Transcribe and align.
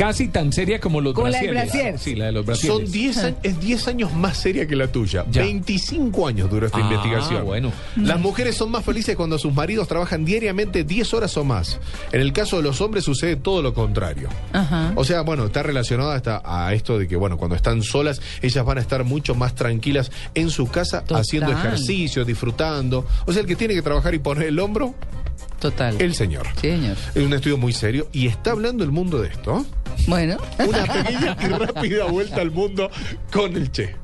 Casi 0.00 0.28
tan 0.28 0.50
seria 0.50 0.80
como 0.80 1.02
los 1.02 1.12
Como 1.12 1.28
la 1.28 1.38
del 1.40 1.50
brasier. 1.50 1.98
Sí, 1.98 2.14
la 2.14 2.24
de 2.26 2.32
los 2.32 2.46
brasieres. 2.46 2.74
Son 2.78 2.90
10 2.90 3.18
años, 3.18 3.38
es 3.42 3.60
10 3.60 3.88
años 3.88 4.14
más 4.14 4.38
seria 4.38 4.66
que 4.66 4.74
la 4.74 4.86
tuya. 4.90 5.26
Ya. 5.30 5.42
25 5.42 6.26
años 6.26 6.48
duró 6.48 6.64
esta 6.64 6.78
Ah, 6.78 6.80
investigación. 6.80 7.44
bueno. 7.44 7.70
Las 7.96 8.18
mujeres 8.18 8.56
son 8.56 8.70
más 8.70 8.82
felices 8.82 9.14
cuando 9.14 9.38
sus 9.38 9.52
maridos 9.52 9.88
trabajan 9.88 10.24
diariamente 10.24 10.84
10 10.84 11.12
horas 11.12 11.36
o 11.36 11.44
más. 11.44 11.78
En 12.12 12.22
el 12.22 12.32
caso 12.32 12.56
de 12.56 12.62
los 12.62 12.80
hombres 12.80 13.04
sucede 13.04 13.36
todo 13.36 13.60
lo 13.60 13.74
contrario. 13.74 14.30
O 14.94 15.04
sea, 15.04 15.20
bueno, 15.20 15.44
está 15.44 15.62
relacionado 15.62 16.12
hasta 16.12 16.40
a 16.46 16.72
esto 16.72 16.98
de 16.98 17.06
que, 17.06 17.16
bueno, 17.16 17.36
cuando 17.36 17.54
están 17.54 17.82
solas, 17.82 18.22
ellas 18.40 18.64
van 18.64 18.78
a 18.78 18.80
estar 18.80 19.04
mucho 19.04 19.34
más 19.34 19.54
tranquilas 19.54 20.10
en 20.34 20.48
su 20.48 20.66
casa, 20.68 21.02
Total. 21.02 21.20
haciendo 21.20 21.52
ejercicio, 21.52 22.24
disfrutando. 22.24 23.06
O 23.26 23.32
sea, 23.34 23.42
el 23.42 23.46
que 23.46 23.54
tiene 23.56 23.74
que 23.74 23.82
trabajar 23.82 24.14
y 24.14 24.18
poner 24.18 24.44
el 24.48 24.58
hombro, 24.60 24.94
Total. 25.60 26.00
el 26.00 26.14
señor. 26.14 26.46
Sí, 26.54 26.70
señor. 26.70 26.96
Es 27.14 27.22
un 27.22 27.34
estudio 27.34 27.58
muy 27.58 27.74
serio 27.74 28.08
y 28.12 28.28
está 28.28 28.52
hablando 28.52 28.82
el 28.82 28.92
mundo 28.92 29.20
de 29.20 29.28
esto. 29.28 29.66
Bueno. 30.06 30.36
Una 30.58 30.84
pequeña 30.84 31.36
y 31.40 31.46
rápida 31.46 32.04
vuelta 32.06 32.40
al 32.40 32.50
mundo 32.50 32.90
con 33.30 33.56
el 33.56 33.70
Che. 33.70 33.94